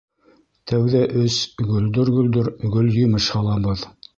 —Тәүҙә 0.71 1.01
өс 1.23 1.37
гөлдөр-гөлдөр 1.67 2.51
гөлйемеш 2.79 3.33
һалабыҙ. 3.37 3.89